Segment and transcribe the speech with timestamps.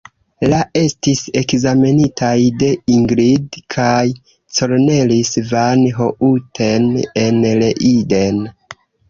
[0.51, 2.31] La estis ekzamenitaj
[2.63, 3.99] de Ingrid kaj
[4.57, 6.89] Cornelis van Houten
[7.27, 8.43] en Leiden.